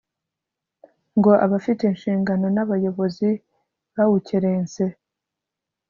ngo 1.17 1.31
abafite 1.45 1.81
inshingano 1.85 2.45
nabayobozi 2.55 3.29
bawukerense 3.93 4.83